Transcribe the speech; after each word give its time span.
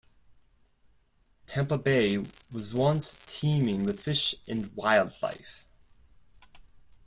Tampa 1.45 1.77
Bay 1.77 2.25
was 2.51 2.73
once 2.73 3.19
teeming 3.27 3.83
with 3.83 3.99
fish 3.99 4.33
and 4.47 4.75
wildlife. 4.75 5.67